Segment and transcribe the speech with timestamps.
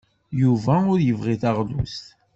[0.41, 2.05] Yuba ur yebɣi taɣlust.